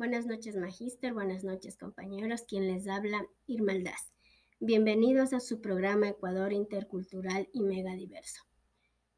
Buenas 0.00 0.24
noches, 0.24 0.56
Magíster. 0.56 1.12
Buenas 1.12 1.44
noches, 1.44 1.76
compañeros. 1.76 2.44
Quien 2.48 2.66
les 2.66 2.88
habla, 2.88 3.26
Irma 3.46 3.74
Bienvenidos 4.58 5.34
a 5.34 5.40
su 5.40 5.60
programa 5.60 6.08
Ecuador 6.08 6.54
Intercultural 6.54 7.50
y 7.52 7.62
Megadiverso. 7.64 8.42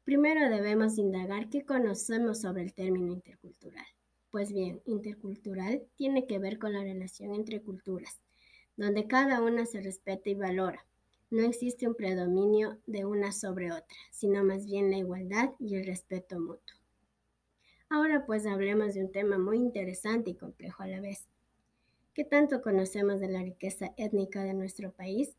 Primero 0.03 0.49
debemos 0.49 0.97
indagar 0.97 1.49
qué 1.49 1.63
conocemos 1.63 2.41
sobre 2.41 2.63
el 2.63 2.73
término 2.73 3.13
intercultural. 3.13 3.85
Pues 4.29 4.51
bien, 4.51 4.81
intercultural 4.85 5.87
tiene 5.95 6.27
que 6.27 6.39
ver 6.39 6.59
con 6.59 6.73
la 6.73 6.81
relación 6.81 7.33
entre 7.33 7.61
culturas, 7.61 8.19
donde 8.75 9.07
cada 9.07 9.41
una 9.41 9.65
se 9.65 9.79
respeta 9.79 10.29
y 10.31 10.35
valora. 10.35 10.85
No 11.29 11.43
existe 11.43 11.87
un 11.87 11.95
predominio 11.95 12.77
de 12.87 13.05
una 13.05 13.31
sobre 13.31 13.71
otra, 13.71 13.97
sino 14.11 14.43
más 14.43 14.65
bien 14.65 14.91
la 14.91 14.97
igualdad 14.97 15.51
y 15.59 15.75
el 15.75 15.85
respeto 15.85 16.41
mutuo. 16.41 16.82
Ahora 17.93 18.25
pues 18.25 18.47
hablemos 18.47 18.95
de 18.95 19.03
un 19.03 19.11
tema 19.11 19.37
muy 19.37 19.59
interesante 19.59 20.31
y 20.31 20.35
complejo 20.35 20.81
a 20.81 20.87
la 20.87 20.99
vez. 20.99 21.27
¿Qué 22.15 22.23
tanto 22.23 22.63
conocemos 22.63 23.19
de 23.19 23.27
la 23.27 23.43
riqueza 23.43 23.93
étnica 23.97 24.41
de 24.43 24.55
nuestro 24.55 24.91
país? 24.91 25.37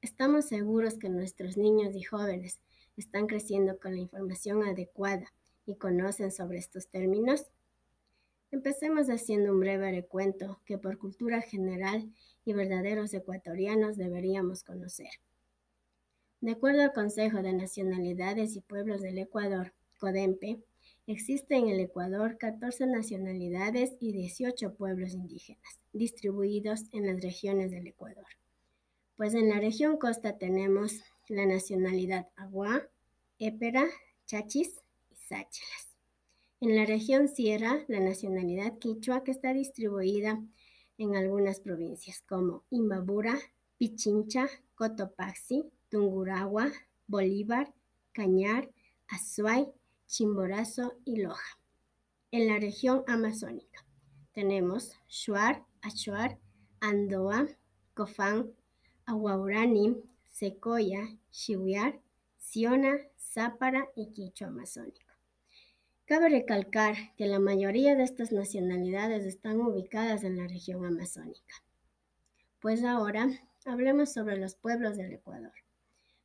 ¿Estamos 0.00 0.44
seguros 0.44 0.96
que 0.96 1.08
nuestros 1.08 1.56
niños 1.56 1.96
y 1.96 2.02
jóvenes 2.04 2.60
están 2.96 3.26
creciendo 3.26 3.80
con 3.80 3.96
la 3.96 4.00
información 4.00 4.62
adecuada 4.62 5.32
y 5.66 5.74
conocen 5.74 6.30
sobre 6.30 6.58
estos 6.58 6.86
términos? 6.86 7.46
Empecemos 8.52 9.08
haciendo 9.08 9.50
un 9.50 9.58
breve 9.58 9.90
recuento 9.90 10.60
que 10.64 10.78
por 10.78 10.98
cultura 10.98 11.40
general 11.40 12.12
y 12.44 12.52
verdaderos 12.52 13.12
ecuatorianos 13.12 13.96
deberíamos 13.96 14.62
conocer. 14.62 15.10
De 16.40 16.52
acuerdo 16.52 16.82
al 16.82 16.92
Consejo 16.92 17.42
de 17.42 17.54
Nacionalidades 17.54 18.54
y 18.54 18.60
Pueblos 18.60 19.00
del 19.00 19.18
Ecuador, 19.18 19.72
CODEMPE, 19.98 20.62
existen 21.06 21.64
en 21.64 21.68
el 21.70 21.80
Ecuador 21.80 22.38
14 22.38 22.86
nacionalidades 22.86 23.94
y 24.00 24.12
18 24.12 24.74
pueblos 24.74 25.14
indígenas, 25.14 25.80
distribuidos 25.92 26.84
en 26.92 27.06
las 27.06 27.20
regiones 27.20 27.70
del 27.70 27.86
Ecuador. 27.86 28.26
Pues 29.16 29.34
en 29.34 29.48
la 29.48 29.60
región 29.60 29.96
costa 29.96 30.38
tenemos 30.38 31.02
la 31.28 31.46
nacionalidad 31.46 32.28
Agua, 32.36 32.88
Épera, 33.38 33.86
Chachis 34.26 34.82
y 35.10 35.16
Sáchelas. 35.16 35.88
En 36.60 36.76
la 36.76 36.86
región 36.86 37.28
Sierra, 37.28 37.84
la 37.88 38.00
nacionalidad 38.00 38.78
quichua 38.78 39.24
que 39.24 39.32
está 39.32 39.52
distribuida 39.52 40.40
en 40.98 41.16
algunas 41.16 41.60
provincias 41.60 42.22
como 42.28 42.62
Imbabura, 42.70 43.36
Pichincha, 43.78 44.48
Cotopaxi, 44.76 45.64
Tunguragua, 45.88 46.70
Bolívar, 47.08 47.72
Cañar, 48.12 48.70
Azuay, 49.08 49.66
Chimborazo 50.12 50.98
y 51.06 51.22
Loja. 51.22 51.58
En 52.32 52.46
la 52.46 52.58
región 52.58 53.02
amazónica 53.06 53.82
tenemos 54.34 54.92
Shuar, 55.08 55.64
Achuar, 55.80 56.38
Andoa, 56.80 57.48
Cofán, 57.94 58.52
Aguaurani, 59.06 59.96
Secoya, 60.28 61.08
Chihuiar, 61.30 61.98
Siona, 62.36 62.98
Zápara 63.16 63.88
y 63.96 64.12
Quicho 64.12 64.44
amazónico. 64.44 65.14
Cabe 66.04 66.28
recalcar 66.28 66.94
que 67.16 67.24
la 67.24 67.38
mayoría 67.38 67.96
de 67.96 68.02
estas 68.02 68.32
nacionalidades 68.32 69.24
están 69.24 69.62
ubicadas 69.62 70.24
en 70.24 70.36
la 70.36 70.46
región 70.46 70.84
amazónica. 70.84 71.64
Pues 72.60 72.84
ahora 72.84 73.30
hablemos 73.64 74.12
sobre 74.12 74.36
los 74.36 74.56
pueblos 74.56 74.98
del 74.98 75.14
Ecuador. 75.14 75.54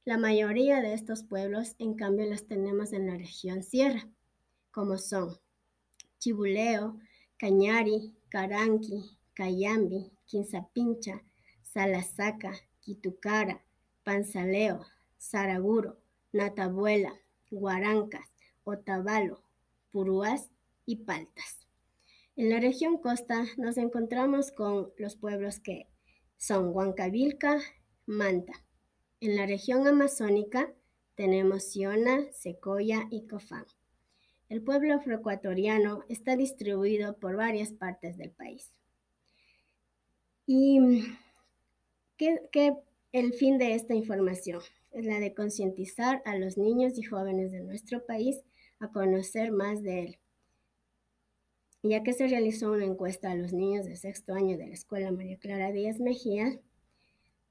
La 0.07 0.17
mayoría 0.17 0.79
de 0.79 0.93
estos 0.93 1.23
pueblos, 1.23 1.75
en 1.79 1.93
cambio, 1.93 2.29
los 2.29 2.47
tenemos 2.47 2.93
en 2.93 3.07
la 3.07 3.17
región 3.17 3.61
sierra, 3.61 4.07
como 4.71 4.97
son 4.97 5.37
Chibuleo, 6.17 6.97
Cañari, 7.35 8.15
Caranqui, 8.29 9.17
Cayambi, 9.33 10.13
Quinzapincha, 10.25 11.25
Salasaca, 11.61 12.53
Quitucara, 12.79 13.65
Panzaleo, 14.05 14.85
Saraguro, 15.17 15.97
Natabuela, 16.31 17.13
Guarancas, 17.51 18.29
Otavalo, 18.63 19.43
Puruas 19.91 20.49
y 20.85 21.03
Paltas. 21.03 21.67
En 22.37 22.49
la 22.49 22.61
región 22.61 22.97
costa 22.99 23.43
nos 23.57 23.75
encontramos 23.75 24.53
con 24.53 24.89
los 24.97 25.17
pueblos 25.17 25.59
que 25.59 25.89
son 26.37 26.69
Huancavilca, 26.69 27.59
Manta. 28.05 28.66
En 29.19 29.35
la 29.35 29.47
región 29.47 29.87
amazónica 29.87 30.71
tenemos 31.15 31.63
Siona, 31.63 32.31
Secoya 32.33 33.07
y 33.09 33.25
Cofán. 33.25 33.65
El 34.47 34.61
pueblo 34.61 34.93
afroecuatoriano 34.93 36.03
está 36.07 36.35
distribuido 36.35 37.17
por 37.17 37.35
varias 37.35 37.71
partes 37.71 38.15
del 38.17 38.29
país. 38.29 38.71
¿Y 40.45 41.03
qué, 42.15 42.47
qué 42.51 42.75
el 43.11 43.33
fin 43.33 43.57
de 43.57 43.73
esta 43.73 43.95
información? 43.95 44.61
Es 44.91 45.05
la 45.05 45.19
de 45.19 45.33
concientizar 45.33 46.21
a 46.25 46.37
los 46.37 46.59
niños 46.59 46.99
y 46.99 47.01
jóvenes 47.01 47.51
de 47.51 47.61
nuestro 47.61 48.05
país 48.05 48.43
a 48.79 48.91
conocer 48.91 49.51
más 49.51 49.81
de 49.81 50.03
él. 50.03 50.19
Ya 51.81 52.03
que 52.03 52.13
se 52.13 52.27
realizó 52.27 52.71
una 52.71 52.85
encuesta 52.85 53.31
a 53.31 53.35
los 53.35 53.51
niños 53.51 53.87
de 53.87 53.95
sexto 53.95 54.35
año 54.35 54.59
de 54.59 54.67
la 54.67 54.73
Escuela 54.75 55.11
María 55.11 55.39
Clara 55.39 55.71
Díaz 55.71 55.99
Mejía, 55.99 56.59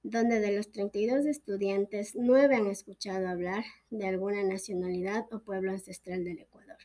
donde 0.09 0.41
de 0.41 0.57
los 0.57 0.71
32 0.71 1.27
estudiantes, 1.27 2.13
9 2.15 2.55
han 2.55 2.67
escuchado 2.69 3.29
hablar 3.29 3.65
de 3.91 4.07
alguna 4.07 4.43
nacionalidad 4.45 5.27
o 5.33 5.41
pueblo 5.41 5.73
ancestral 5.73 6.25
del 6.25 6.39
Ecuador. 6.39 6.79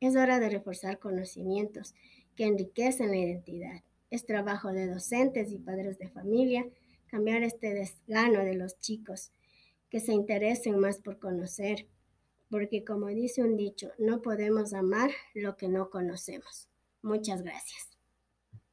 Es 0.00 0.16
hora 0.16 0.40
de 0.40 0.50
reforzar 0.50 0.98
conocimientos 0.98 1.94
que 2.34 2.46
enriquecen 2.46 3.10
la 3.10 3.16
identidad. 3.16 3.82
Es 4.10 4.26
trabajo 4.26 4.72
de 4.72 4.86
docentes 4.86 5.52
y 5.52 5.58
padres 5.58 5.98
de 5.98 6.08
familia 6.08 6.66
cambiar 7.06 7.42
este 7.42 7.72
desgano 7.74 8.44
de 8.44 8.54
los 8.54 8.78
chicos, 8.80 9.32
que 9.88 10.00
se 10.00 10.12
interesen 10.12 10.78
más 10.78 10.98
por 10.98 11.18
conocer 11.18 11.86
porque 12.50 12.84
como 12.84 13.08
dice 13.08 13.42
un 13.42 13.56
dicho, 13.56 13.92
no 13.98 14.22
podemos 14.22 14.72
amar 14.72 15.10
lo 15.34 15.56
que 15.56 15.68
no 15.68 15.90
conocemos. 15.90 16.68
Muchas 17.02 17.42
gracias. 17.42 17.97